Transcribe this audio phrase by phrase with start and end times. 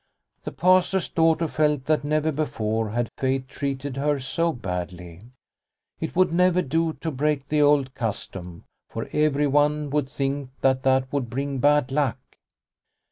[0.45, 5.21] The Pastor's daughter felt that never before had fate treated her so badly.
[5.99, 11.29] It would never do to break the old custom, for everyone would think that would
[11.29, 12.17] bring bad luck.